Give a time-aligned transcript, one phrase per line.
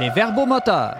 [0.00, 0.96] Les verbomoteurs.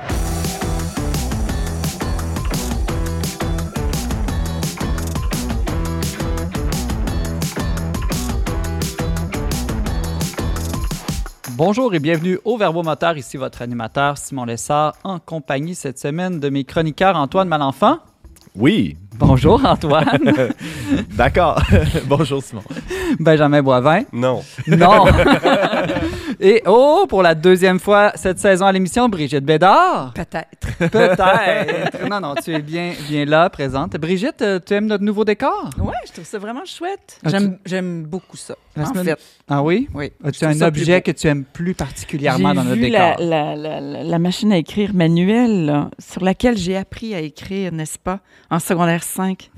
[11.52, 13.16] Bonjour et bienvenue au Verbomoteur.
[13.16, 18.00] Ici votre animateur Simon Lessard en compagnie cette semaine de mes chroniqueurs Antoine Malenfant.
[18.54, 18.98] Oui.
[19.16, 20.50] Bonjour Antoine.
[21.16, 21.62] D'accord.
[22.06, 22.62] Bonjour Simon.
[23.18, 24.02] Benjamin Boivin.
[24.12, 24.42] Non.
[24.66, 25.06] Non.
[26.42, 30.14] Et oh, pour la deuxième fois cette saison à l'émission, Brigitte Bédard.
[30.14, 30.90] Peut-être.
[30.90, 32.08] Peut-être.
[32.08, 33.92] non, non, tu es bien, bien là, présente.
[33.98, 35.68] Brigitte, euh, tu aimes notre nouveau décor?
[35.78, 37.18] Ouais, je trouve ça vraiment chouette.
[37.24, 38.54] Ah, J'aime, j'aime beaucoup ça.
[38.74, 39.88] La en semaine- fait, Ah oui?
[39.94, 40.12] oui.
[40.24, 43.16] As-tu un objet que tu aimes plus particulièrement dans notre vu décor?
[43.18, 47.20] La, la, la, la- la machine à écrire manuelle, là, sur laquelle j'ai appris à
[47.20, 48.20] écrire, n'est-ce pas,
[48.50, 49.50] en secondaire 5,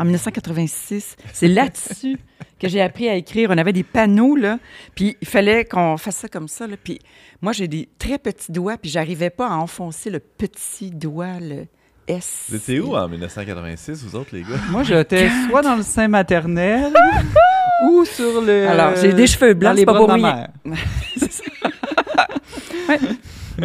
[0.00, 1.16] en 1986.
[1.32, 2.16] C'est là-dessus
[2.58, 3.50] que j'ai appris à écrire.
[3.52, 4.58] On avait des panneaux, là,
[4.94, 6.66] puis il fallait qu'on fasse ça comme ça.
[6.66, 6.98] Là, puis
[7.42, 11.66] moi, j'ai des très petits doigts, puis j'arrivais pas à enfoncer le petit doigt, le
[12.08, 12.46] S.
[12.48, 14.56] Vous étiez où en 1986, vous autres, les gars?
[14.70, 16.92] Moi, j'étais soit dans le sein maternel
[17.90, 18.68] ou sur le.
[18.68, 20.48] Alors, j'ai des cheveux blancs, c'est pas bras de pour ma rien.
[20.64, 20.78] mère.
[21.16, 21.44] C'est ça.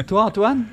[0.06, 0.66] Toi, Antoine?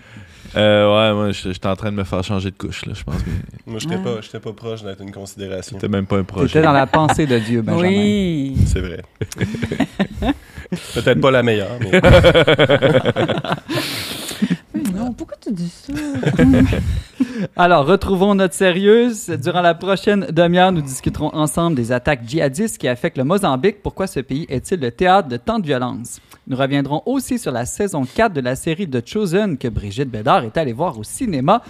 [0.55, 3.03] Euh, ouais, moi, je- j'étais en train de me faire changer de couche, là, je
[3.05, 3.15] pense.
[3.27, 3.33] Mais
[3.67, 4.15] Moi, je n'étais Ouais.
[4.17, 5.77] pas, j'étais pas proche d'être une considération.
[5.77, 6.47] c'était même pas un projet.
[6.49, 7.89] T'étais dans la pensée de Dieu, Benjamin.
[7.89, 8.55] Oui.
[8.67, 9.03] C'est vrai.
[10.95, 11.91] Peut-être pas la meilleure, mais
[14.75, 15.93] Non, pourquoi tu dis ça?
[17.57, 19.29] Alors, retrouvons notre sérieuse.
[19.29, 23.83] Durant la prochaine demi-heure, nous discuterons ensemble des attaques djihadistes qui affectent le Mozambique.
[23.83, 26.21] Pourquoi ce pays est-il le théâtre de tant de violence?
[26.47, 30.45] Nous reviendrons aussi sur la saison 4 de la série The Chosen que Brigitte Bédard
[30.45, 31.63] est allée voir au cinéma.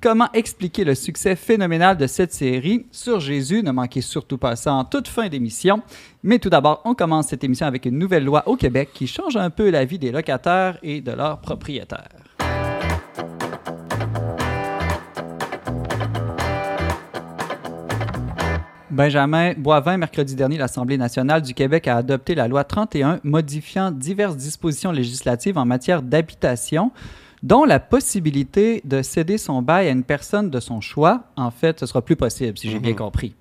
[0.00, 2.86] Comment expliquer le succès phénoménal de cette série?
[2.92, 3.62] Sur Jésus?
[3.64, 5.82] Ne manquez surtout pas ça en toute fin d'émission.
[6.22, 9.36] Mais tout d'abord, on commence cette émission avec une nouvelle loi au Québec qui change
[9.36, 12.27] un peu la vie des locataires et de leurs propriétaires.
[18.90, 24.36] Benjamin Boivin, mercredi dernier, l'Assemblée nationale du Québec a adopté la loi 31 modifiant diverses
[24.36, 26.90] dispositions législatives en matière d'habitation,
[27.42, 31.24] dont la possibilité de céder son bail à une personne de son choix.
[31.36, 32.96] En fait, ce sera plus possible, si j'ai bien Mhm.
[32.96, 33.34] compris.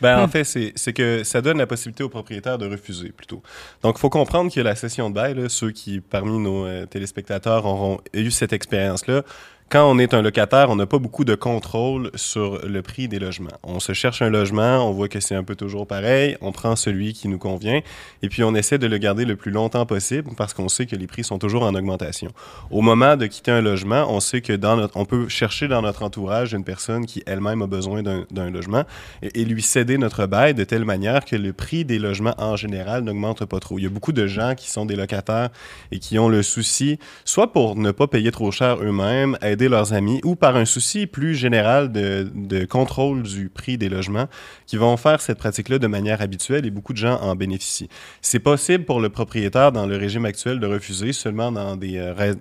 [0.00, 3.42] ben, en fait, c'est que ça donne la possibilité aux propriétaires de refuser plutôt.
[3.82, 6.86] Donc, il faut comprendre que la session de bail, là, ceux qui, parmi nos euh,
[6.86, 9.22] téléspectateurs, auront eu cette expérience-là,
[9.68, 13.18] quand on est un locataire, on n'a pas beaucoup de contrôle sur le prix des
[13.18, 13.50] logements.
[13.62, 16.76] On se cherche un logement, on voit que c'est un peu toujours pareil, on prend
[16.76, 17.80] celui qui nous convient,
[18.22, 20.94] et puis on essaie de le garder le plus longtemps possible parce qu'on sait que
[20.96, 22.30] les prix sont toujours en augmentation.
[22.70, 26.02] Au moment de quitter un logement, on sait que dans on peut chercher dans notre
[26.02, 28.84] entourage une personne qui elle-même a besoin d'un logement
[29.22, 33.02] et lui céder notre bail de telle manière que le prix des logements en général
[33.02, 33.78] n'augmente pas trop.
[33.78, 35.48] Il y a beaucoup de gens qui sont des locataires
[35.90, 39.92] et qui ont le souci, soit pour ne pas payer trop cher eux-mêmes, aider leurs
[39.92, 44.28] amis, ou par un souci plus général de, contrôle du prix des logements,
[44.66, 47.88] qui vont faire cette pratique-là de manière habituelle et beaucoup de gens en bénéficient.
[48.20, 52.34] C'est possible pour le propriétaire dans le régime actuel de refuser seulement dans des euh,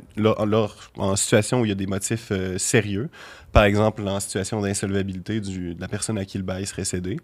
[0.97, 3.09] en situation où il y a des motifs euh, sérieux.
[3.53, 7.19] Par exemple, en situation d'insolvabilité de la personne à qui le bail serait cédé.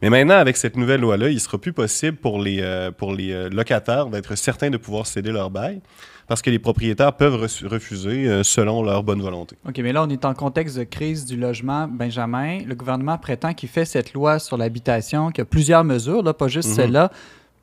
[0.00, 3.32] Mais maintenant, avec cette nouvelle loi-là, il sera plus possible pour les, euh, pour les
[3.32, 5.80] euh, locataires d'être certains de pouvoir céder leur bail
[6.28, 7.34] parce que les propriétaires peuvent
[7.64, 9.56] refuser euh, selon leur bonne volonté.
[9.68, 11.88] OK, mais là, on est en contexte de crise du logement.
[11.88, 16.22] Benjamin, le gouvernement prétend qu'il fait cette loi sur l'habitation, qu'il y a plusieurs mesures,
[16.22, 16.74] là, pas juste Mhm.
[16.74, 17.12] celle-là,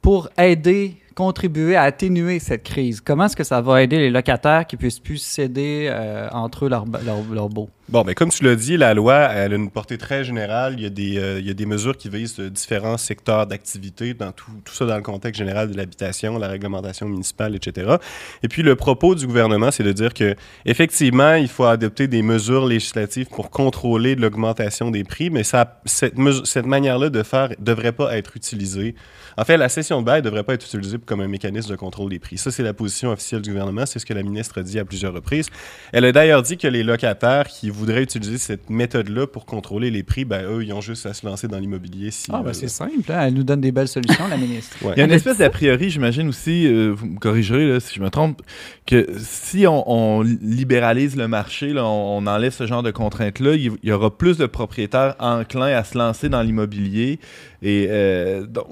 [0.01, 3.01] pour aider, contribuer à atténuer cette crise?
[3.01, 6.69] Comment est-ce que ça va aider les locataires qui puissent plus céder euh, entre eux
[6.69, 7.69] leur, leur, leur beau?
[7.89, 10.75] Bon, mais comme tu l'as dit, la loi, elle a une portée très générale.
[10.77, 13.45] Il y a des, euh, il y a des mesures qui visent euh, différents secteurs
[13.45, 17.97] d'activité, dans tout, tout ça dans le contexte général de l'habitation, la réglementation municipale, etc.
[18.41, 20.33] Et puis, le propos du gouvernement, c'est de dire que
[20.65, 26.15] effectivement, il faut adopter des mesures législatives pour contrôler l'augmentation des prix, mais ça, cette,
[26.45, 28.95] cette manière-là de faire devrait pas être utilisée.
[29.37, 31.75] En fait, la cession de bail ne devrait pas être utilisée comme un mécanisme de
[31.75, 32.37] contrôle des prix.
[32.37, 33.85] Ça, c'est la position officielle du gouvernement.
[33.85, 35.47] C'est ce que la ministre a dit à plusieurs reprises.
[35.91, 40.03] Elle a d'ailleurs dit que les locataires qui voudraient utiliser cette méthode-là pour contrôler les
[40.03, 42.11] prix, ben, eux, ils ont juste à se lancer dans l'immobilier.
[42.11, 43.21] Si, Ah, ben euh, c'est simple, hein?
[43.27, 44.75] elle nous donne des belles solutions, la ministre.
[44.85, 44.93] ouais.
[44.95, 47.95] Il y a une espèce d'a priori, j'imagine aussi, euh, vous me corrigerez là, si
[47.95, 48.41] je me trompe,
[48.85, 53.55] que si on, on libéralise le marché, là, on, on enlève ce genre de contraintes-là,
[53.55, 57.19] il, il y aura plus de propriétaires enclins à se lancer dans l'immobilier.
[57.61, 58.67] Et euh, donc,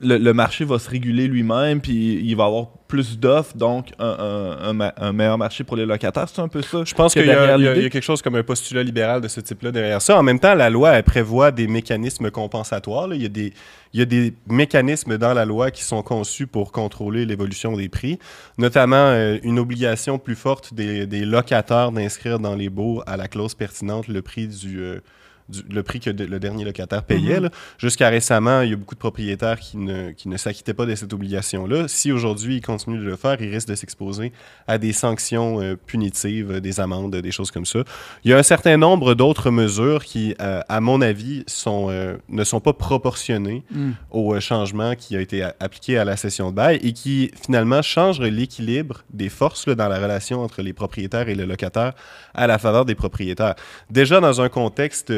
[0.00, 4.06] le, le marché va se réguler lui-même, puis il va avoir plus d'offres, donc un,
[4.06, 6.28] un- un ma- un meilleur marché pour les locataires.
[6.28, 6.82] C'est un peu ça.
[6.84, 9.40] Je pense qu'il y, a- y y quelque chose comme un postulat libéral de ce
[9.40, 10.18] type-là derrière ça.
[10.18, 13.06] En même temps, la loi, elle prévoit des mécanismes compensatoires.
[13.08, 13.14] là.
[13.16, 13.52] Il, y a des,
[13.92, 17.88] il y a des mécanismes dans la loi qui sont conçus pour contrôler l'évolution des
[17.88, 18.18] prix,
[18.58, 23.28] notamment euh, une obligation plus forte des, des locataires d'inscrire dans les baux à la
[23.28, 24.80] clause pertinente le prix du...
[24.80, 25.00] euh,
[25.48, 27.40] du- le prix que de- le dernier locataire payait.
[27.40, 27.50] là.
[27.78, 30.94] Jusqu'à récemment, il y a beaucoup de propriétaires qui ne, qui ne s'acquittaient pas de
[30.94, 31.88] cette obligation-là.
[31.88, 34.32] Si aujourd'hui ils continuent de le faire, ils risquent de s'exposer
[34.66, 37.80] à des sanctions euh, punitives, euh, des amendes, des choses comme ça.
[38.24, 42.16] Il y a un certain nombre d'autres mesures qui, euh, à mon avis, sont, euh,
[42.28, 43.92] ne sont pas proportionnées Hmm.
[44.10, 47.82] au changement qui a été a- appliqué à la session de bail et qui finalement
[47.82, 51.92] change l'équilibre des forces là, dans la relation entre les propriétaires et les locataires
[52.34, 53.54] à la faveur des propriétaires.
[53.90, 55.10] Déjà dans un contexte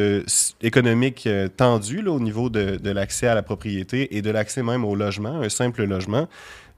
[0.62, 4.62] économique euh, tendu là, au niveau de, de l'accès à la propriété et de l'accès
[4.62, 6.28] même au logement, un simple logement,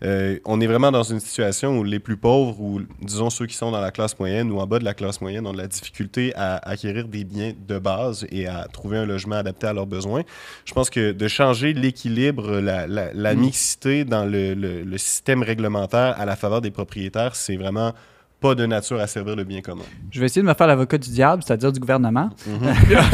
[0.05, 3.56] euh, on est vraiment dans une situation où les plus pauvres, ou disons ceux qui
[3.56, 5.67] sont dans la classe moyenne ou en bas de la classe moyenne, ont de la
[5.67, 9.88] difficulté à acquérir des biens de base et à trouver un logement adapté à leurs
[9.88, 10.23] besoins.
[10.67, 13.38] Je pense que de changer l'équilibre, la, la- la Mm.
[13.41, 17.93] mixité dans le, le- le système réglementaire à la faveur des propriétaires, c'est vraiment
[18.40, 19.82] pas de nature à servir le bien commun.
[20.11, 22.31] Je vais essayer de me faire l'avocat du diable, c'est-à-dire du gouvernement.
[22.46, 22.75] Mhm.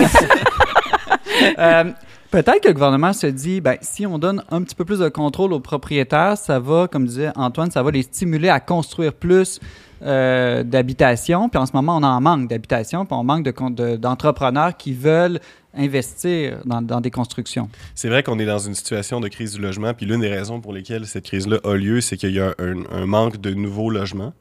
[1.59, 1.85] Euh,
[2.31, 5.09] Peut-être que le gouvernement se dit, ben, si on donne un petit peu plus de
[5.09, 9.61] contrôle aux propriétaires, ça va, comme disait Antoine, ça va les stimuler à construire plus
[10.03, 11.49] euh, d'habitations.
[11.49, 14.77] Puis en ce moment, on en manque d'habitations, puis on manque de con- de- d'entrepreneurs
[14.77, 15.39] qui veulent
[15.77, 17.69] investir dans, dans des constructions.
[17.95, 20.61] C'est vrai qu'on est dans une situation de crise du logement, puis l'une des raisons
[20.61, 23.91] pour lesquelles cette crise-là a lieu, c'est qu'il y a un, un manque de nouveaux
[23.91, 24.33] logements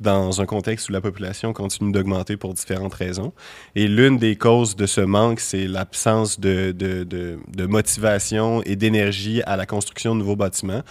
[0.00, 3.32] dans un contexte où la population continue d'augmenter pour différentes raisons.
[3.74, 9.42] Et l'une des causes de ce manque, c'est l'absence de, de, de, motivation et d'énergie
[9.42, 10.82] à la construction de nouveaux bâtiments.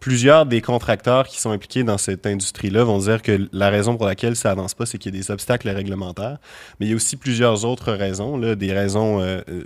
[0.00, 4.06] Plusieurs des contracteurs qui sont impliqués dans cette industrie-là vont dire que la raison pour
[4.06, 6.38] laquelle ça avance pas, c'est qu'il y a des obstacles réglementaires.
[6.78, 9.64] Mais il y a aussi plusieurs autres raisons, là, des raisons euh, euh,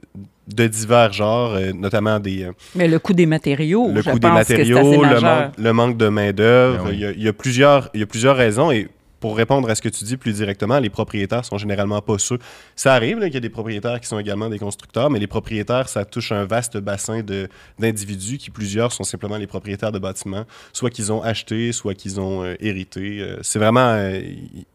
[0.48, 4.18] de divers genres, euh, notamment des, euh, Mais le coût des matériaux, le je coût
[4.18, 6.84] des pense que c'est assez matériaux, le manque, le manque de main-d'œuvre.
[6.84, 6.94] Ben oui.
[6.96, 8.70] il, y a, il y a plusieurs, il y a plusieurs raisons.
[8.70, 8.88] Et
[9.20, 12.36] pour répondre à ce que tu dis plus directement, les propriétaires sont généralement pas ceux.
[12.76, 15.26] Ça arrive là, qu'il y a des propriétaires qui sont également des constructeurs, mais les
[15.26, 17.48] propriétaires, ça touche un vaste bassin de-
[17.78, 20.44] d'individus qui, plusieurs, sont simplement les propriétaires de bâtiments,
[20.74, 23.20] soit qu'ils ont acheté, soit qu'ils ont euh, hérité.
[23.22, 23.94] Euh, c'est vraiment.
[23.94, 24.20] euh,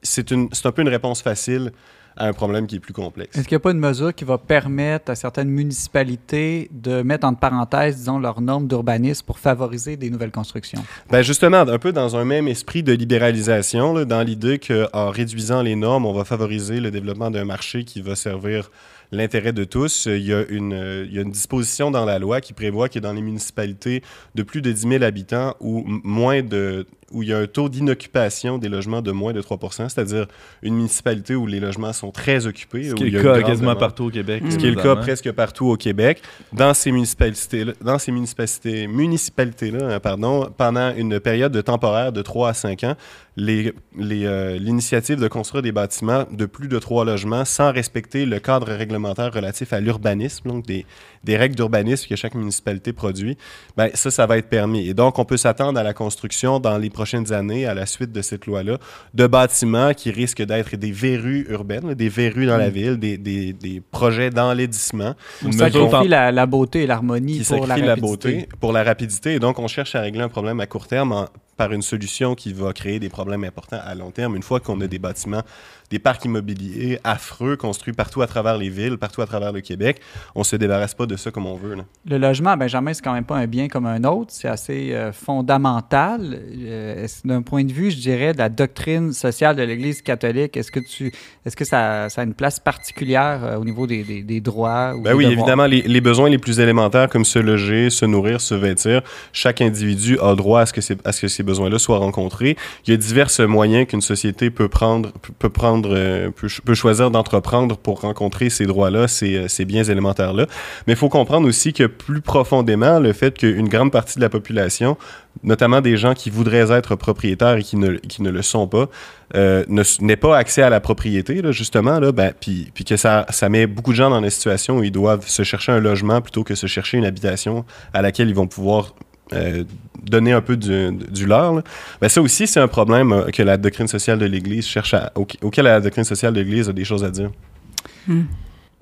[0.02, 1.72] c'est une- c'est un peu une réponse facile
[2.20, 3.38] à un problème qui est plus complexe.
[3.38, 7.26] Est-ce qu'il n'y a pas une mesure qui va permettre à certaines municipalités de mettre
[7.26, 10.84] entre parenthèses, disons, leurs normes d'urbanisme pour favoriser des nouvelles constructions?
[11.10, 15.62] Ben justement, un peu dans un même esprit de libéralisation, là, dans l'idée qu'en réduisant
[15.62, 18.70] les normes, on va favoriser le développement d'un marché qui va servir
[19.12, 20.06] l'intérêt de tous.
[20.06, 23.00] Il y, a une, il y a une disposition dans la loi qui prévoit que
[23.00, 24.04] dans les municipalités
[24.36, 27.70] de plus de 10 000 habitants ou moins de où il y a un taux
[27.70, 29.58] d'inoccupation des logements de moins de 3
[29.90, 30.28] c'est-à-dire
[30.62, 32.90] une municipalité où les logements sont très occupés.
[32.90, 33.80] Ce qui est le cas quasiment demande.
[33.80, 34.44] partout au Québec.
[34.50, 36.22] Ce qui est le cas presque partout au Québec.
[36.54, 42.22] Dans ces municipalités, dans ces municipalités, municipalités-là, hein, pardon, pendant une période de temporaire de
[42.22, 42.96] 3 à 5 ans,
[43.36, 48.26] les- les, euh, l'initiative de construire des bâtiments de plus de trois logements sans respecter
[48.26, 50.86] le cadre réglementaire relatif à l'urbanisme, donc des,
[51.24, 53.38] des règles d'urbanisme que chaque municipalité produit,
[53.78, 54.90] ben, ça, ça va être permis.
[54.90, 58.12] Et donc, on peut s'attendre à la construction dans les prochaines années, à la suite
[58.12, 58.78] de cette loi-là,
[59.14, 63.54] de bâtiments qui risquent d'être des verrues urbaines, des verrues dans la ville, des, des,
[63.54, 65.14] des projets d'enlaidissement
[65.44, 68.32] On Une sacrifie mesure- la, la beauté et l'harmonie qui pour la, sacrifient la, rapidité.
[68.34, 69.34] beauté pour la rapidité.
[69.36, 71.28] Et donc, on cherche à régler un problème à court terme en-
[71.60, 74.36] par une solution qui va créer des problèmes importants à long terme.
[74.38, 75.44] Une fois qu'on a des bâtiments,
[75.92, 80.00] des parcs immobiliers affreux construits partout à travers les villes, partout à travers le Québec,
[80.36, 81.76] on se débarrasse pas de ça comme on veut.
[81.76, 81.84] là.
[82.08, 84.32] Le logement, Benjamin, c'est quand même pas un bien comme un autre.
[84.34, 86.40] C'est assez euh, fondamental.
[86.58, 90.72] Euh, D'un point de vue, je dirais, de la doctrine sociale de l'Église catholique, est-ce
[90.72, 91.12] que, tu,
[91.46, 94.94] est-ce que ça, ça a une place particulière euh, au niveau des, des- des droits?
[94.96, 95.40] Ou Ben des oui, devoirs?
[95.40, 99.02] évidemment, les, les besoins les plus élémentaires comme se loger, se nourrir, se vêtir,
[99.34, 102.56] chaque individu a droit à ce que à ce que besoins-là soient rencontrés.
[102.86, 106.76] Il y a divers moyens qu'une société peut prendre, peut- prendre, euh, peut, ch- peut
[106.76, 110.46] choisir d'entreprendre pour rencontrer ces droits-là, ces, euh, ces biens élémentaires-là.
[110.86, 114.30] Mais il faut comprendre aussi que plus profondément, le fait qu'une grande partie de la
[114.30, 114.98] population,
[115.44, 118.88] notamment des gens qui voudraient être propriétaires et qui ne, qui ne le sont pas,
[119.36, 119.64] euh,
[120.02, 123.68] n'aient pas accès à la propriété, là, justement, là, ben, puis, que ça, ça met
[123.68, 126.56] beaucoup de gens dans des situations où ils doivent se chercher un logement plutôt que
[126.56, 127.64] se chercher une habitation
[127.94, 128.96] à laquelle ils vont pouvoir
[129.34, 129.64] euh,
[130.04, 131.54] donner un peu du, du leur.
[131.56, 131.62] là.
[132.02, 135.12] Ben, ça aussi, c'est un problème euh, que la doctrine sociale de l'Église cherche à,
[135.16, 137.30] au- auquel la doctrine sociale de l'Église a des choses à dire.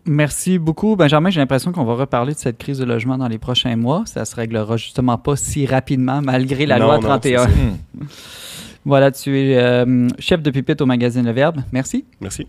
[0.05, 1.29] Merci beaucoup, Benjamin.
[1.29, 4.03] J'ai l'impression qu'on va reparler de cette crise de logement dans les prochains mois.
[4.05, 7.19] Ça se réglera justement pas si rapidement, malgré la Non, loi non, 31.
[7.47, 7.55] c'est ça.
[7.57, 8.05] Hmm.
[8.85, 11.57] Voilà, tu es euh, chef de pupitre au magazine Le Verbe.
[11.73, 12.05] Merci.
[12.21, 12.47] Merci.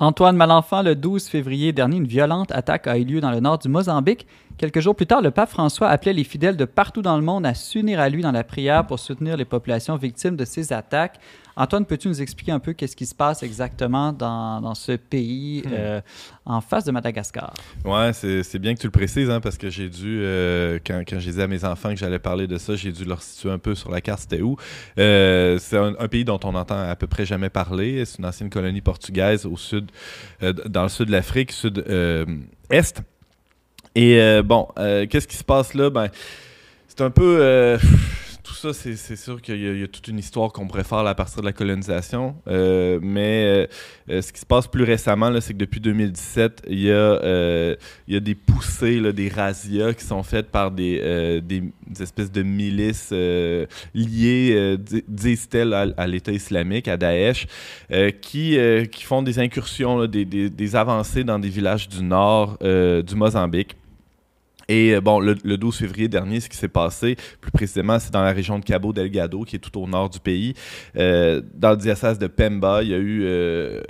[0.00, 3.58] Antoine Malenfant, le 12 février dernier, une violente attaque a eu lieu dans le nord
[3.58, 4.28] du Mozambique.
[4.56, 7.44] Quelques jours plus tard, le pape François appelait les fidèles de partout dans le monde
[7.44, 11.18] à s'unir à lui dans la prière pour soutenir les populations victimes de ces attaques.
[11.60, 15.64] Antoine, peux-tu nous expliquer un peu qu'est-ce qui se passe exactement dans, dans ce pays
[15.72, 16.00] euh,
[16.44, 17.52] en face de Madagascar?
[17.84, 21.02] Ouais, c'est c'est bien que tu le précises, hein, parce que j'ai dû, euh, quand,
[21.08, 23.50] quand j'ai dit à mes enfants que j'allais parler de ça, j'ai dû leur situer
[23.50, 24.56] un peu sur la carte c'était où.
[25.00, 28.04] Euh, c'est un, un pays dont on entend à peu près jamais parler.
[28.04, 29.90] C'est une ancienne colonie portugaise au sud,
[30.44, 33.02] euh, dans le sud de l'Afrique, sud-est.
[33.96, 35.90] Et euh, bon, euh, qu'est-ce qui se passe là?
[35.90, 36.08] Ben,
[36.86, 37.38] c'est un peu.
[37.40, 37.78] euh,
[38.48, 41.42] tout ça, c'est sûr qu'il y, a- toute une histoire qu'on pourrait faire à partir
[41.42, 42.34] de la colonisation.
[42.48, 43.66] Euh, mais euh,
[44.10, 47.76] euh, ce qui se passe plus récemment, c'est que depuis 2017, il y a,
[48.20, 51.42] des poussées, des razzias qui sont faites par des,
[52.00, 57.46] espèces de milices liées, di- disent-elles, à, l'État islamique, à Daesh,
[58.22, 58.56] qui,
[59.04, 63.76] font des incursions, des, avancées dans des villages du nord du Mozambique.
[64.70, 68.12] Et euh, bon, le, le 12 février dernier, ce qui s'est passé, plus précisément, c'est
[68.12, 70.52] dans la région de Cabo Delgado, qui est tout au nord du pays.
[70.96, 73.80] Euh, dans le diocèse de Pemba, il y a eu euh,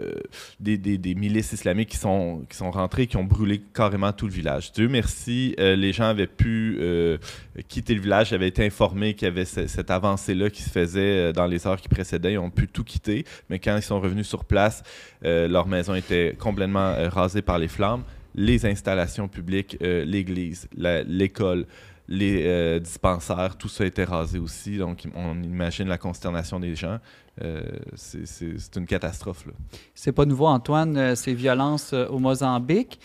[0.61, 4.26] des, des- des milices islamiques qui sont, qui sont rentrées, qui ont brûlé carrément tout
[4.26, 4.70] le village.
[4.73, 7.18] Dieu merci, euh, les gens avaient pu euh,
[7.68, 11.00] quitter le village, avaient été informés qu'il y avait ce- cette avancée-là qui se faisait
[11.00, 12.35] euh, dans les heures qui précédaient.
[12.35, 14.82] Ils ont pu tout quitter, mais quand ils sont revenus sur place,
[15.23, 18.04] leur maison était complètement rasée par les flammes
[18.38, 21.66] les installations publiques, euh, l'église, l'école,
[22.07, 24.78] les euh, dispensaires, tout ça a été rasé aussi.
[24.78, 26.99] Donc, on imagine la consternation des gens.
[27.42, 27.62] Euh,
[27.97, 29.45] c'est- une catastrophe.
[29.95, 33.00] C'est pas nouveau, Antoine, ces violences au Mozambique.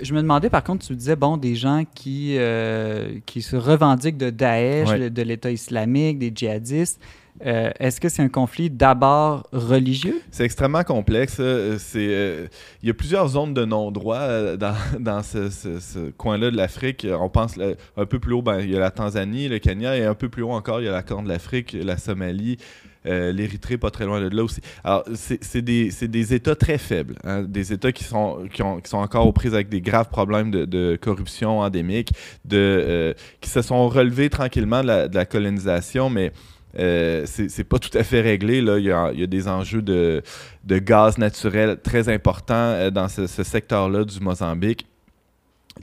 [0.00, 4.16] Je me demandais, par contre, tu disais, bon, des gens qui, euh, qui se revendiquent
[4.18, 4.98] de Daesh, Ouais.
[4.98, 7.00] de, de l'État islamique, des djihadistes.
[7.46, 10.20] Euh, Est-ce que c'est un conflit d'abord religieux?
[10.30, 11.38] C'est extrêmement complexe.
[11.40, 12.46] euh, euh,
[12.82, 17.06] il y a plusieurs zones de non-droit dans, dans ce, ce- ce coin-là de l'Afrique.
[17.10, 19.96] On pense là, un peu plus haut, ben, il y a la Tanzanie, le Kenya,
[19.96, 22.58] et un peu plus haut encore, il y a la Corne de l'Afrique, la Somalie,
[23.06, 24.60] euh, l'Érythrée, pas très loin de là aussi.
[24.84, 28.88] Alors, c'est, des, des États très faibles, hein, des États qui sont, qui, ont- qui
[28.88, 32.12] sont encore aux prises avec des graves problèmes de, corruption endémique,
[32.44, 36.32] de, euh, qui se sont relevés tranquillement de la, colonisation, mais
[36.78, 38.60] euh, c'est pas tout à fait réglé.
[38.60, 38.78] Là.
[38.78, 40.22] Il, y a, il y a des enjeux de,
[40.64, 44.86] de gaz naturel très importants euh, dans ce secteur-là du Mozambique.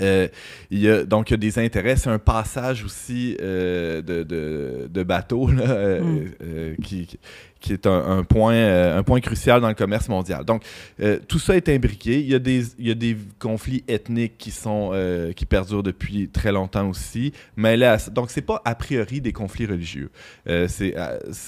[0.02, 0.28] Euh,
[0.70, 1.96] il y a, donc, il y a des intérêts.
[1.96, 6.82] C'est un passage aussi euh, de, de, de bateaux là, euh, Mm.
[6.84, 7.08] qui,
[7.60, 10.46] qui est un, un point, un point crucial dans le commerce mondial.
[10.46, 10.64] Donc,
[11.28, 12.20] tout ça est imbriqué.
[12.20, 14.92] Il y a des, il y a des conflits ethniques qui, sont,
[15.36, 17.34] qui perdurent depuis très longtemps aussi.
[17.58, 20.10] Mais là, donc, c'est pas a priori des conflits religieux.
[20.46, 20.96] C'est,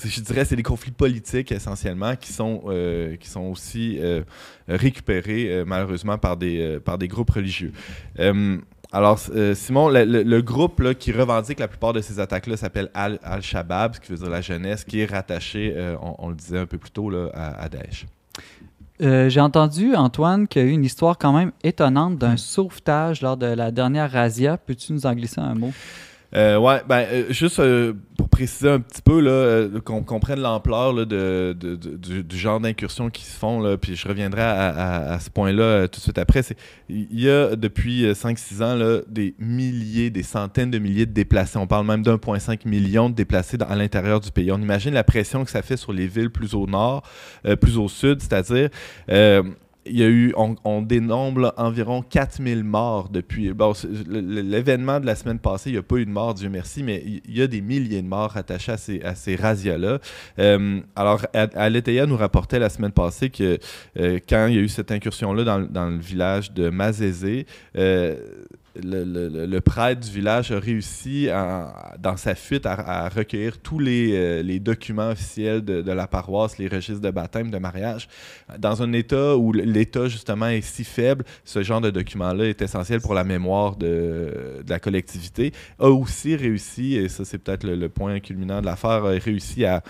[0.03, 2.63] je dirais c'est des conflits politiques essentiellement qui sont,
[3.19, 3.99] qui sont aussi
[4.77, 7.71] récupérés euh, malheureusement par des, euh, par des groupes religieux.
[8.19, 8.57] Euh,
[8.93, 9.19] alors,
[9.53, 14.11] Simon, le, groupe qui revendique la plupart de ces attaques-là s'appelle Al- Al-Shabaab, ce qui
[14.11, 17.09] veut dire la jeunesse, qui est rattaché, euh, on, le disait un peu plus tôt,
[17.33, 18.05] à, à Daesh.
[18.99, 23.37] J'ai entendu, Antoine, qu'il y a eu une histoire quand même étonnante d'un sauvetage lors
[23.37, 24.57] de la dernière razzia.
[24.57, 25.71] Peux-tu nous en glisser un mot?
[26.33, 31.05] Euh, ouais, ben, euh, juste euh, pour préciser un petit peu, euh, qu'on comprenne l'ampleur
[31.05, 36.03] du, genre d'incursions qui se font, là, puis je reviendrai à, ce point-là tout de
[36.03, 36.41] suite après.
[36.87, 41.11] Il y a depuis euh, 5-6 ans là, des milliers, des centaines de milliers de
[41.11, 41.57] déplacés.
[41.57, 44.51] On parle même d'1,5 million de déplacés à l'intérieur du pays.
[44.51, 47.03] On imagine la pression que ça fait sur les villes plus au nord,
[47.59, 48.69] plus au sud, c'est-à-dire.
[49.85, 53.51] Il y a eu, on, dénombre environ 4000 morts depuis.
[54.07, 57.03] L'événement de la semaine passée, il n'y a pas eu de mort, Dieu merci, mais
[57.05, 59.99] il y a des milliers de morts attachés à ces, à ces razzias-là.
[60.39, 63.57] Euh, alors, Aletheia nous rapportait la semaine passée que
[63.99, 67.45] euh, quand il y a eu cette incursion-là dans, le- dans le village de Mazézé,
[67.75, 68.15] euh,
[68.75, 71.27] le, prêtre du village a réussi,
[71.99, 77.01] dans sa fuite, à, recueillir tous les, euh, documents officiels de, la paroisse, les registres
[77.01, 78.07] de baptême, de mariage.
[78.57, 83.01] Dans un état où l'État, justement, est si faible, ce genre de document-là est essentiel
[83.01, 85.51] pour la mémoire de, la collectivité.
[85.79, 89.83] A aussi réussi, et ça, c'est peut-être le, point culminant de l'affaire, a réussi à,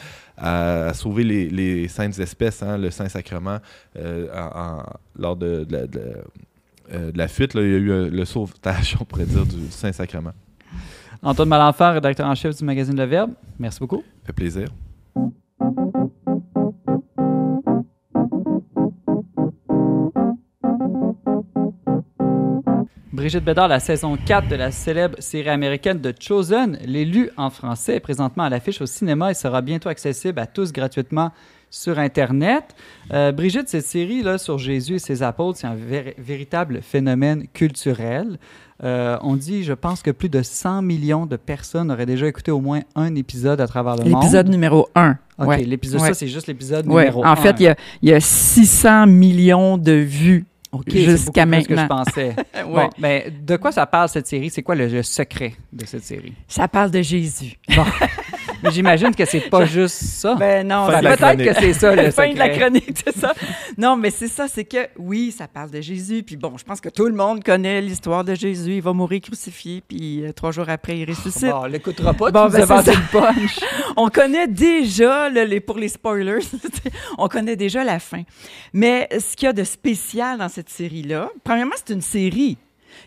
[0.94, 3.60] sauver les, saintes espèces, hein, le Saint-Sacrement,
[3.98, 4.28] euh,
[5.16, 5.88] lors de, de la-
[6.94, 9.46] euh, de la fuite, là, il y a eu euh, le sauvetage, on pourrait dire,
[9.46, 10.34] du Saint-Sacrement.
[11.24, 13.32] Antoine Malenfant, rédacteur en chef du magazine Le Verbe.
[13.60, 14.04] Merci beaucoup.
[14.22, 14.68] Ça fait plaisir.
[23.14, 27.98] Brigitte Bédard, la saison 4 de la célèbre série américaine de Chosen, l'élu en français,
[27.98, 31.32] est présentement à l'affiche au cinéma et sera bientôt accessible à tous gratuitement
[31.72, 32.76] sur Internet.
[33.12, 37.48] Euh, Brigitte, cette série là, sur Jésus et ses apôtres, c'est un vér- véritable phénomène
[37.54, 38.38] culturel.
[38.84, 42.52] Euh, on dit, je pense que plus de 100 millions de personnes auraient déjà écouté
[42.52, 44.22] au moins un épisode à travers le monde.
[44.22, 45.18] L'épisode numéro 1.
[45.40, 46.08] OK, l'épisode, Ouais.
[46.10, 47.04] ça, c'est juste l'épisode Ouais.
[47.06, 47.56] numéro En fait, 1.
[47.60, 50.46] il y a, il y a 600 millions de vues
[50.88, 52.04] c'est jusqu'à beaucoup plus que je maintenant.
[52.06, 52.36] pensais.
[52.56, 52.84] Ouais.
[52.86, 54.50] Bon, ben, de quoi ça parle cette série?
[54.50, 56.34] C'est quoi le, le secret de cette série?
[56.48, 57.60] Ça parle de Jésus.
[58.64, 60.36] Mais j'imagine que c'est pas juste ça.
[60.36, 61.48] Ben non, Fin ça de la Peut-être chronique.
[61.54, 63.34] que c'est ça le fin de la chronique, c'est ça.
[63.78, 66.24] Non, mais c'est ça, c'est que oui, ça parle de Jésus.
[66.24, 68.76] Puis bon, je pense que tout le monde connaît l'histoire de Jésus.
[68.76, 71.50] Il va mourir crucifié, puis euh, trois jours après, il ressuscite.
[71.50, 73.60] Bon, on l'écoutera pas, Bon, ben, une punch.
[73.98, 76.40] On connaît déjà, là, les, pour les spoilers,
[77.18, 78.24] on connaît déjà la fin.
[78.74, 82.58] Mais ce qu'il y a de spécial dans cette série-là, premièrement, c'est une série.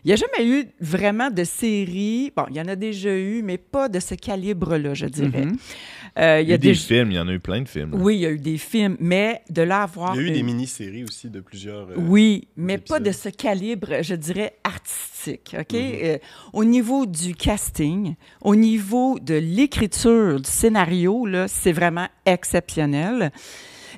[0.04, 2.30] Il n'y a jamais eu vraiment de série.
[2.37, 5.46] Bon, il y en a déjà eu, mais pas de ce calibre-là, je dirais.
[5.46, 5.56] Mhm.
[6.18, 7.92] Euh, Il y a des des- films, il y en a eu plein de films.
[7.92, 7.96] là.
[7.99, 10.23] Oui, il y a eu des films, mais de là à voir Il y a
[10.25, 11.88] eu une- des mini-séries aussi de plusieurs.
[11.90, 15.56] euh, Oui, mais pas de ce calibre, je dirais, artistique.
[15.58, 15.73] OK?
[15.73, 15.78] Mhm.
[16.04, 16.18] Euh,
[16.52, 23.32] au niveau du casting, au niveau de l'écriture du scénario, là, c'est vraiment exceptionnel.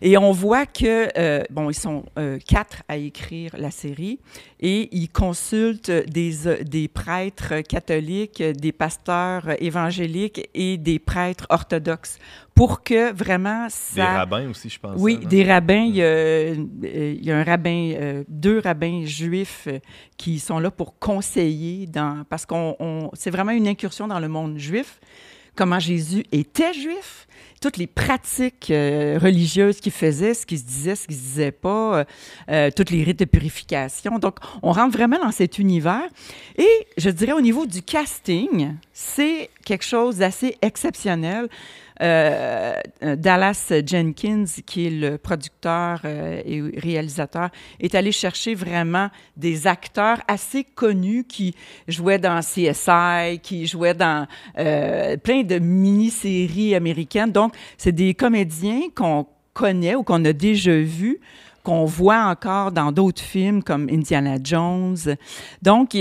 [0.03, 4.19] Et on voit que, euh, bon, ils sont euh, quatre à écrire la série
[4.61, 12.19] et ils consultent des, euh, des prêtres catholiques, des pasteurs évangéliques et des prêtres orthodoxes
[12.55, 13.95] pour que vraiment ça...
[13.95, 14.95] Des rabbins aussi, je pense.
[14.99, 15.85] Oui, hein, des rabbins.
[15.85, 19.69] Il y a, il y a un rabbin, deux rabbins juifs
[20.17, 24.29] qui sont là pour conseiller dans, parce qu'on, on- c'est vraiment une incursion dans le
[24.29, 25.00] monde juif.
[25.57, 27.27] Comment Jésus était juif,
[27.63, 31.51] toutes les pratiques euh, religieuses qu'il faisait, ce qu'il se disait, ce qu'il se disait
[31.51, 32.05] pas, euh,
[32.51, 34.19] euh, toutes les rites de purification.
[34.19, 36.07] Donc, on rentre vraiment dans cet univers.
[36.59, 41.49] Et je dirais au niveau du casting, c'est quelque chose d'assez exceptionnel.
[42.03, 47.49] Euh, euh, Dallas Jenkins, qui est le producteur euh, et réalisateur,
[47.80, 51.54] est allé chercher vraiment des acteurs assez connus qui
[51.89, 57.32] jouaient dans CSI, qui jouaient dans plein de mini-séries américaines.
[57.32, 61.21] Donc, c'est des comédiens qu'on connaît ou qu'on a déjà vus
[61.63, 64.97] qu'on voit encore dans d'autres films comme Indiana Jones.
[65.63, 65.97] Donc,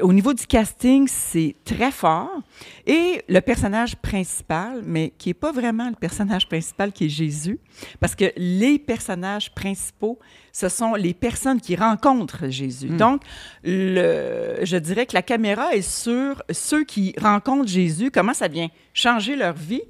[0.00, 2.40] au niveau du casting, c'est très fort.
[2.86, 7.58] Et le personnage principal, mais qui n'est pas vraiment le personnage principal, qui est Jésus,
[8.00, 10.18] parce que les personnages principaux,
[10.52, 12.88] ce sont les personnes qui rencontrent Jésus.
[12.88, 12.96] Mm.
[12.96, 13.22] Donc,
[13.64, 18.68] le, je dirais que la caméra est sur ceux qui rencontrent Jésus, comment ça vient
[18.94, 19.82] changer leur vie.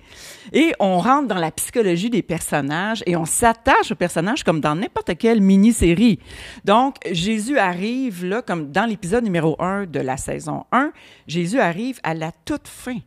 [0.52, 4.74] Et on rentre dans la psychologie des personnages et on s'attache aux personnages comme dans
[4.74, 6.18] n'importe quelle mini-série.
[6.64, 10.92] Donc, Jésus arrive, là, comme dans l'épisode numéro 1 de la saison 1,
[11.26, 12.98] Jésus arrive à la toute fin.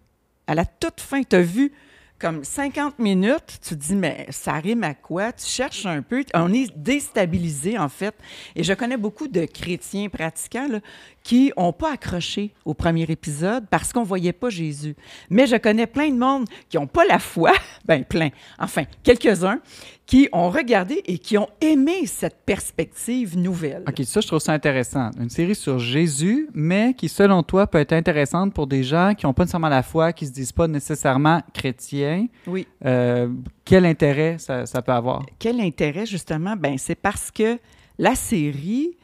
[0.48, 1.74] À la toute fin, tu as vu
[2.18, 5.34] comme 50 minutes, tu te dis, mais ça rime à quoi?
[5.34, 6.24] Tu cherches un peu.
[6.34, 8.16] On est déstabilisé, en fait.
[8.56, 10.80] Et je connais beaucoup de chrétiens pratiquants
[11.26, 14.96] qui n'ont pas accroché au premier épisode parce qu'on ne voyait pas Jésus.
[15.32, 17.52] Mais je connais plein de monde qui n'ont pas la foi,
[17.86, 19.60] ben plein, enfin, quelques-uns,
[20.06, 23.84] qui ont regardé et qui ont aimé cette perspective nouvelle.
[23.88, 25.10] OK, ça, je trouve ça intéressant.
[25.20, 29.26] Une série sur Jésus, mais qui, selon toi, peut être intéressante pour des gens qui
[29.26, 32.28] n'ont pas nécessairement la foi, qui ne se disent pas nécessairement chrétiens.
[32.46, 32.68] Oui.
[32.86, 33.30] Euh,
[33.66, 35.26] quel intérêt ça, ça peut avoir?
[35.40, 36.56] Quel intérêt, justement?
[36.56, 37.58] Ben, c'est parce que
[37.98, 38.96] la série,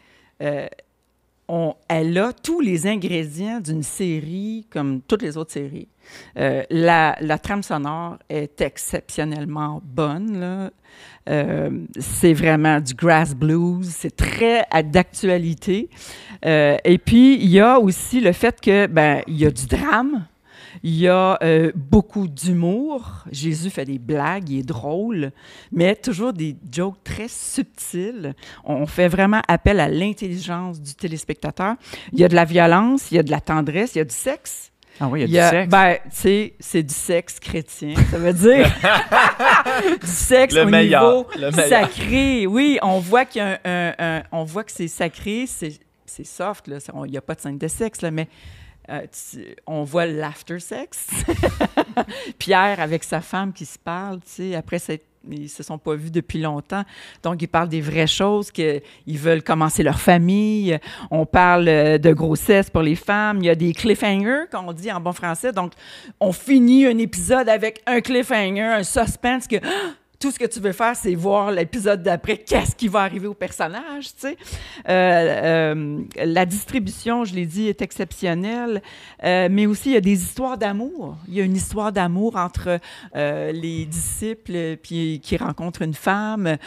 [0.44, 0.68] euh,
[1.52, 5.90] on- elle a tous les ingrédients d'une série comme toutes les autres séries.
[6.38, 10.72] Euh, la, trame sonore est exceptionnellement bonne.
[11.30, 15.90] Euh, c'est vraiment du grass blues, c'est très d'actualité.
[16.46, 19.68] Euh, et puis, il y a aussi le fait que ben, il y a du
[19.68, 20.26] drame.
[20.84, 23.24] Il y a euh, beaucoup d'humour.
[23.32, 25.32] Jésus fait des blagues, il est drôle,
[25.72, 28.34] mais toujours des jokes très subtils.
[28.64, 31.76] On fait vraiment appel à l'intelligence du téléspectateur.
[32.14, 34.06] Il y a de la violence, il y a de la tendresse, il y a
[34.06, 34.72] du sexe.
[35.00, 35.70] Ah oui, il Il y a du sexe.
[35.72, 37.94] Ben, tu sais, c'est du sexe chrétien.
[38.12, 38.68] Ça veut dire
[40.02, 41.70] du sexe Le au meilleur, niveau le meilleur.
[41.70, 42.48] sacré.
[42.48, 45.80] Oui, on voit qu'il y a un, un- un- on voit que c'est sacré, c'est
[46.26, 46.78] soft là.
[47.06, 48.28] Il n'y a pas de scène de sexe là, mais
[48.92, 49.06] euh,
[49.68, 51.08] on voit l'after sex.
[52.38, 55.94] Pierre avec sa femme qui se parle, tu sais, après s'être- ils se sont pas
[55.94, 56.84] vus depuis longtemps.
[57.22, 60.80] Donc, ils parlent des vraies choses, qu'ils veulent commencer leur famille.
[61.12, 63.38] On parle euh, de grossesse pour les femmes.
[63.40, 65.52] Il y a des cliffhangers, qu'on dit en bon français.
[65.54, 65.74] Donc,
[66.20, 69.92] on finit un épisode avec un cliffhanger, un suspense que ah,
[70.22, 73.34] tout ce que tu veux faire, c'est voir l'épisode d'après, qu'est-ce qui va arriver au
[73.34, 74.38] personnage, tu sais.
[74.88, 78.82] Euh, euh, la distribution, je l'ai dit, est exceptionnelle,
[79.24, 81.18] euh, mais aussi il y a des histoires d'amour.
[81.28, 82.80] Il y a une histoire d'amour entre
[83.16, 86.58] les disciples puis qui rencontrent une femme.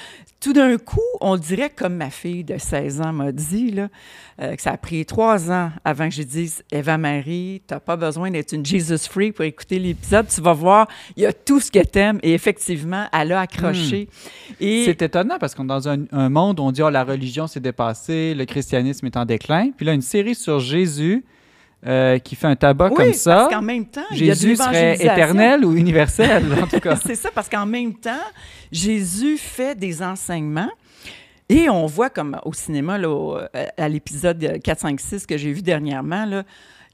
[0.41, 3.89] Tout d'un coup, on dirait, comme ma fille de 16 ans m'a dit, là,
[4.39, 8.31] que ça a pris trois ans avant que je dise Eva-Marie, tu n'as pas besoin
[8.31, 10.27] d'être une Jesus Freak pour écouter l'épisode.
[10.27, 12.19] Tu vas voir, il y a tout ce que tu aimes.
[12.23, 14.09] Et effectivement, elle a accroché.
[14.61, 17.05] Et C'est étonnant parce qu'on est dans un, un monde où on dit oh, la
[17.05, 19.71] religion s'est dépassée, le christianisme est en déclin.
[19.77, 21.25] Puis là, une série sur Jésus
[21.87, 23.35] euh, qui fait un tabac oui, comme ça.
[23.37, 26.81] parce qu'en même temps, il y a de Jésus serait éternel ou universel, en tout
[26.81, 26.97] cas.
[27.07, 28.25] C'est ça, parce qu'en même temps,
[28.73, 30.71] Jésus fait des enseignements.
[31.51, 33.37] Et on voit comme au cinéma, là, au-
[33.77, 36.43] à l'épisode 4, 5, 6 que j'ai vu dernièrement, là,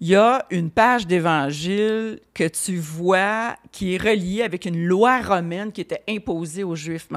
[0.00, 5.20] il y a une page d'évangile que tu vois qui est reliée avec une loi
[5.20, 7.08] romaine qui était imposée aux Juifs.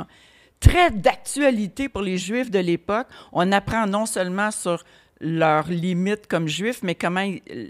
[0.59, 3.07] Très d'actualité pour les Juifs de l'époque.
[3.31, 4.83] On apprend non seulement sur
[5.21, 7.25] leurs limites comme juifs, mais comment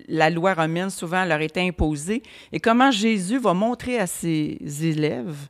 [0.07, 5.49] la loi romaine souvent leur était imposée et comment Jésus va montrer à ses élèves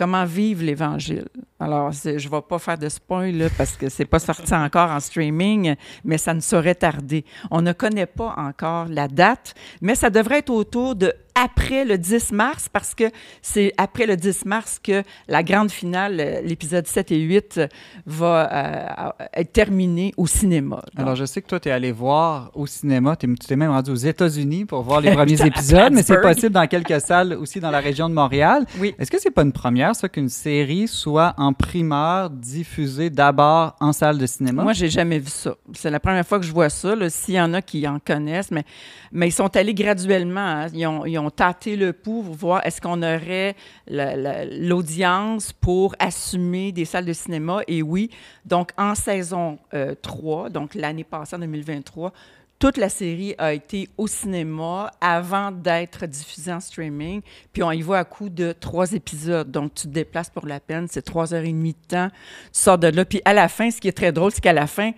[0.00, 1.26] comment vivre l'Évangile.
[1.58, 4.88] Alors, je ne vais pas faire de spoil là, parce que c'est pas sorti encore
[4.88, 7.22] en streaming, mais ça ne saurait tarder.
[7.50, 11.98] On ne connaît pas encore la date, mais ça devrait être autour de après le
[11.98, 13.04] 10 mars parce que
[13.42, 17.66] c'est après le 10 mars que la grande finale, euh, l'épisode 7 et 8, euh,
[18.06, 20.76] va euh, être terminée au cinéma.
[20.94, 23.16] Donc, Alors, je sais que toi, tu es allé voir au cinéma.
[23.16, 26.66] Tu t'es même rendu aux États-Unis pour voir les premiers épisodes, mais c'est possible dans
[26.66, 28.66] quelques salles aussi dans la région de Montréal.
[28.78, 28.94] Oui.
[28.98, 33.92] Est-ce que c'est pas une première, ça, qu'une série soit en primeur diffusée d'abord en
[33.92, 34.62] salle de cinéma?
[34.62, 35.54] Moi, j'ai jamais vu ça.
[35.74, 36.94] C'est la première fois que je vois ça.
[37.08, 38.64] S'il y en a qui en connaissent, mais,
[39.12, 40.40] mais ils sont allés graduellement.
[40.40, 40.66] hein.
[40.72, 43.54] Ils, ont, ils ont tâté le pouls pour voir est-ce qu'on aurait
[43.86, 47.60] la- la- l'audience pour assumer des salles de cinéma.
[47.68, 48.08] Et oui,
[48.46, 52.12] donc en saison euh, 3, donc l'année passée, en 2023,
[52.58, 57.22] toute la série a été au cinéma avant d'être diffusée en streaming.
[57.54, 59.50] Puis on y va à coup de trois épisodes.
[59.50, 60.86] Donc tu te déplaces pour la peine.
[60.90, 62.08] C'est trois heures et demie de temps.
[62.52, 63.04] Tu sors de là.
[63.06, 64.90] Puis à la fin, ce qui est très drôle, c'est qu'à la fin,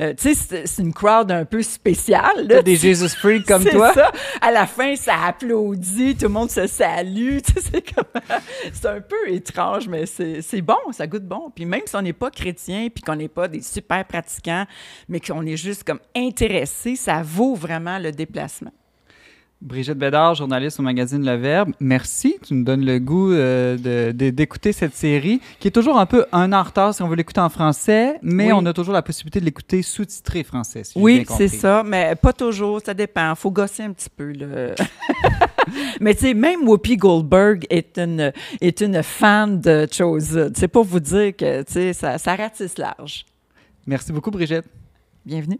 [0.00, 2.46] euh, tu sais, c'est- une crowd un peu spéciale.
[2.48, 2.62] là.
[2.62, 3.92] Des Jesus Freaks comme toi?
[3.92, 4.10] ça.
[4.40, 7.38] À la fin, ça applaudit, tout le monde se salue.
[7.56, 8.04] C'est comme...
[8.72, 11.50] c'est un peu étrange, mais c'est c'est bon, ça goûte bon.
[11.54, 14.64] Puis même si on n'est pas chrétien, puis qu'on n'est pas des super pratiquants,
[15.08, 18.72] mais qu'on est juste comme intéressé, ça vaut vraiment le déplacement.
[19.62, 22.36] Brigitte Bédard, journaliste au magazine Le Verbe, merci.
[22.46, 23.76] Tu nous donnes le goût euh,
[24.12, 27.42] d'écouter cette série, qui est toujours un peu un en retard si on veut l'écouter
[27.42, 28.52] en français, mais Oui.
[28.54, 30.84] on a toujours la possibilité de l'écouter sous-titré français.
[30.84, 33.34] si Oui, c'est ça, mais pas toujours, ça dépend.
[33.34, 34.32] faut gosser un petit peu.
[34.32, 34.74] Là.
[36.00, 40.52] mais tu sais, même Whoopi Goldberg est une, est une fan de Chosen.
[40.56, 43.26] C'est pour vous dire que ça, ça ratisse large.
[43.86, 44.64] Merci beaucoup, Brigitte.
[45.26, 45.58] Bienvenue.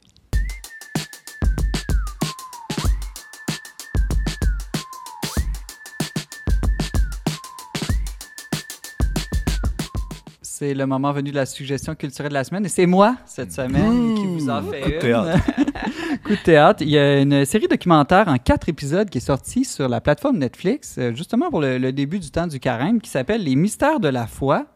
[10.60, 13.50] C'est le moment venu de la suggestion culturelle de la semaine et c'est moi cette
[13.50, 15.00] semaine qui vous en fait Coup de une.
[15.00, 15.44] théâtre.
[16.22, 16.82] Coup de théâtre.
[16.82, 20.36] Il y a une série documentaire en quatre épisodes qui est sortie sur la plateforme
[20.36, 24.00] Netflix, euh, justement pour le, le début du temps du carême, qui s'appelle Les mystères
[24.00, 24.66] de la foi.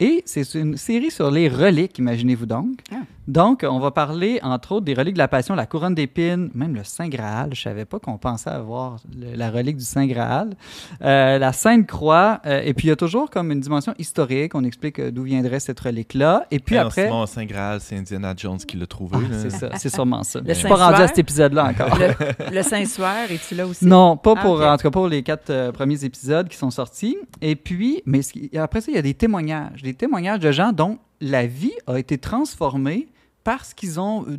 [0.00, 2.78] Et c'est une série sur les reliques, imaginez-vous donc.
[2.92, 2.96] Ah.
[3.26, 6.74] Donc, on va parler, entre autres, des reliques de la Passion, la couronne d'épines, même
[6.74, 7.50] le Saint Graal.
[7.54, 10.54] Je savais pas qu'on pensait avoir le- la relique du Saint Graal.
[11.02, 12.40] Euh, la Sainte Croix.
[12.46, 14.54] euh, et puis, il y a toujours comme une dimension historique.
[14.54, 16.46] On explique euh, d'où viendrait cette relique-là.
[16.50, 17.04] Et puis en après...
[17.06, 19.18] Simon Saint Graal, c'est Indiana Jones qui l'a trouvé.
[19.20, 20.40] Ah, c'est ça, c'est sûrement ça.
[20.40, 21.98] Le Je suis pas rendu à cet épisode-là encore.
[21.98, 23.84] Le, le Saint-Suaire, es-tu là aussi?
[23.84, 24.62] Non, pas Ah, pour, ok.
[24.62, 27.16] en tout cas pas pour les quatre euh, premiers épisodes qui sont sortis.
[27.42, 28.20] Et puis, mais
[28.56, 31.98] après ça, il y a des témoignages, des témoignages de gens dont la vie a
[31.98, 33.08] été transformée
[33.42, 34.36] parce qu'ils ont euh,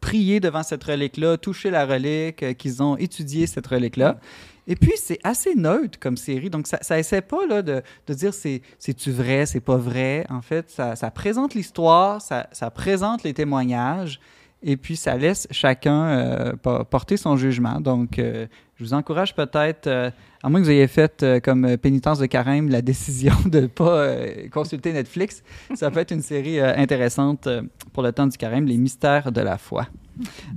[0.00, 4.20] prié devant cette relique-là, touché la relique, euh, qu'ils ont étudié cette relique-là.
[4.66, 6.50] Et puis, c'est assez neutre comme série.
[6.50, 10.26] Donc, ça, ça essaie pas là, de, de dire c'est, c'est-tu vrai, c'est pas vrai.
[10.28, 14.20] En fait, ça, présente l'histoire, ça présente les témoignages.
[14.62, 17.80] Et puis, ça laisse chacun euh, po- porter son jugement.
[17.80, 20.10] Donc, euh, je vous encourage peut-être, euh,
[20.42, 24.14] à moins que vous ayez fait comme pénitence de carême la décision de ne pas
[24.52, 25.42] consulter Netflix,
[25.74, 27.48] ça peut être une série intéressante
[27.92, 29.86] pour le temps du carême, Les mystères de la foi.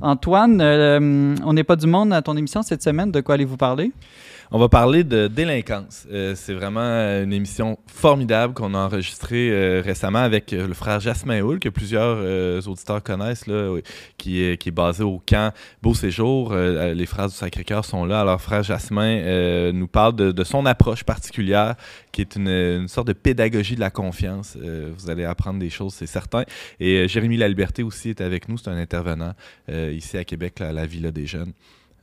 [0.02, 0.62] Antoine,
[1.44, 3.12] on n'est pas du monde à ton émission cette semaine.
[3.12, 3.92] De quoi allez-vous parler?
[4.54, 6.06] On va parler de délinquance.
[6.12, 11.00] Euh, c'est vraiment une émission formidable qu'on a enregistrée euh, récemment avec euh, le frère
[11.00, 13.46] Jasmin Hull, que plusieurs auditeurs connaissent,
[14.18, 16.54] qui, est, basé au camp Beau Séjour.
[16.54, 18.20] les frères du Sacré-Cœur sont là.
[18.20, 21.76] Alors, frère Jasmin nous parle de, de, son approche particulière,
[22.12, 24.58] qui est une, sorte de pédagogie de la confiance.
[24.58, 26.44] vous allez apprendre des choses, c'est certain.
[26.82, 28.58] Et Jérémy La Liberté aussi est avec nous.
[28.58, 29.34] C'est un intervenant
[29.70, 31.54] ici à Québec, à la Villa des Jeunes.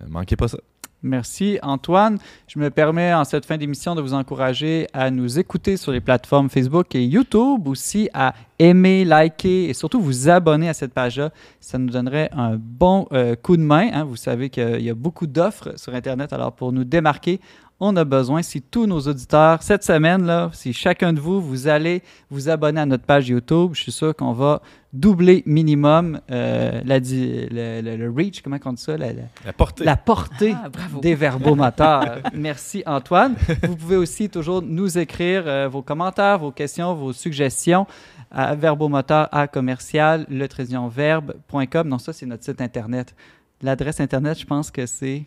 [0.09, 0.59] manquez pas ça.
[1.03, 2.19] Merci Antoine.
[2.49, 6.01] Je me permets en cette fin d'émission de vous encourager à nous écouter sur les
[6.01, 11.31] plateformes Facebook et YouTube, aussi à aimer, liker et surtout vous abonner à cette page-là.
[11.61, 13.91] Ça nous donnerait un bon euh, coup de main.
[13.93, 14.05] Hein.
[14.05, 16.33] Vous savez qu'il y a beaucoup d'offres sur Internet.
[16.33, 17.41] Alors pour nous démarquer,
[17.81, 21.69] on a besoin, si tous nos auditeurs, cette semaine, là, si chacun de vous, vous
[21.69, 24.63] allez vous abonner à notre page YouTube, je suis sûr qu'on va
[24.93, 28.97] doubler minimum euh, la, le, reach, comment on dit ça?
[28.97, 30.69] La, portée, la portée ah,
[31.01, 32.19] des verbomoteurs.
[32.35, 33.37] Merci Antoine.
[33.63, 37.87] Vous pouvez aussi toujours nous écrire euh, vos commentaires, vos questions, vos suggestions
[38.31, 41.89] à verbomoteur à commercial, verbe.com.
[41.89, 43.15] Non, ça, c'est notre site Internet.
[43.63, 45.25] L'adresse Internet, je pense que c'est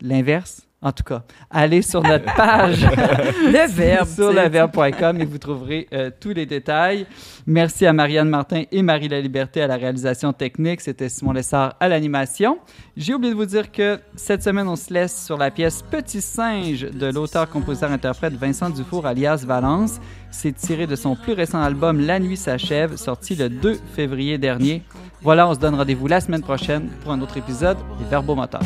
[0.00, 0.63] l'inverse.
[0.84, 6.10] En tout cas, allez sur notre page le verbe, sur leverbe.com et vous trouverez euh,
[6.20, 7.06] tous les détails.
[7.46, 10.82] Merci à Marianne Martin et Marie La Liberté à la réalisation technique.
[10.82, 12.58] C'était Simon Lessard à l'animation.
[12.98, 16.20] J'ai oublié de vous dire que cette semaine, on se laisse sur la pièce Petit
[16.20, 20.00] singe de l'auteur, compositeur, interprète Vincent Dufour alias Valence.
[20.30, 24.82] C'est tiré de son plus récent album La nuit s'achève, sorti le 2 février dernier.
[25.22, 28.60] Voilà, on se donne rendez-vous la semaine prochaine pour un autre épisode des Verbomoteurs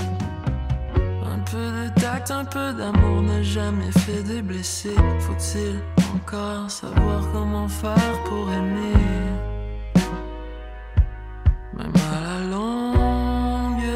[2.31, 4.97] un peu d'amour n'a jamais fait des blessés.
[5.21, 5.81] Faut-il
[6.15, 8.93] encore savoir comment faire pour aimer?
[11.75, 13.95] Même à la longue,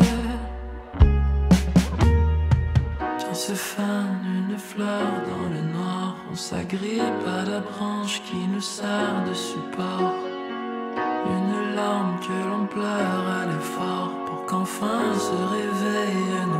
[3.19, 8.61] quand se fane une fleur dans le noir, on s'agrippe à la branche qui nous
[8.61, 10.15] sert de support.
[11.27, 16.52] Une larme que l'on pleure à l'effort pour qu'enfin se réveille